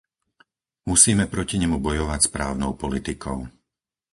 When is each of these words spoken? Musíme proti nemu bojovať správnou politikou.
Musíme 0.89 1.25
proti 1.33 1.55
nemu 1.61 1.77
bojovať 1.87 2.19
správnou 2.33 2.71
politikou. 2.83 3.37